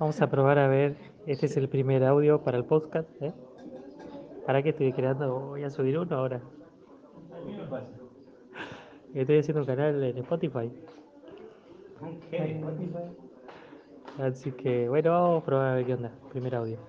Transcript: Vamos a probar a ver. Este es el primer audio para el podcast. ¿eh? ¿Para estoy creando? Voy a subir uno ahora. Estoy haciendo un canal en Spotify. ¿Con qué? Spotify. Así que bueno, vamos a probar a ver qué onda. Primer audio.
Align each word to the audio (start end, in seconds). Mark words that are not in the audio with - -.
Vamos 0.00 0.18
a 0.22 0.30
probar 0.30 0.58
a 0.58 0.66
ver. 0.66 0.96
Este 1.26 1.44
es 1.44 1.58
el 1.58 1.68
primer 1.68 2.02
audio 2.04 2.42
para 2.42 2.56
el 2.56 2.64
podcast. 2.64 3.06
¿eh? 3.20 3.34
¿Para 4.46 4.62
estoy 4.70 4.94
creando? 4.94 5.48
Voy 5.48 5.62
a 5.62 5.68
subir 5.68 5.98
uno 5.98 6.16
ahora. 6.16 6.40
Estoy 9.12 9.38
haciendo 9.40 9.60
un 9.60 9.66
canal 9.66 10.02
en 10.02 10.16
Spotify. 10.16 10.72
¿Con 11.98 12.18
qué? 12.30 12.52
Spotify. 12.52 13.14
Así 14.18 14.52
que 14.52 14.88
bueno, 14.88 15.10
vamos 15.10 15.42
a 15.42 15.44
probar 15.44 15.66
a 15.66 15.74
ver 15.74 15.84
qué 15.84 15.92
onda. 15.92 16.10
Primer 16.30 16.54
audio. 16.54 16.78